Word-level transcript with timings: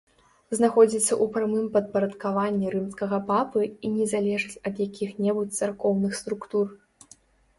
Знаходзіцца 0.57 1.07
ў 1.07 1.25
прамым 1.33 1.65
падпарадкаванні 1.75 2.71
рымскага 2.75 3.19
папы 3.29 3.61
і 3.67 3.87
не 3.97 4.05
залежыць 4.13 4.61
ад 4.69 4.75
якіх-небудзь 4.87 5.59
царкоўных 5.63 6.11
структур. 6.21 6.65